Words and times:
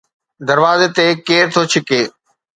دروازي 0.47 0.87
تي 0.95 1.05
ڪير 1.27 1.45
ٿو 1.53 1.61
ڇڪي؟ 1.71 2.01